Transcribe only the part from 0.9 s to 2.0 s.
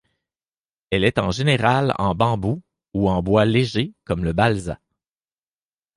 est en général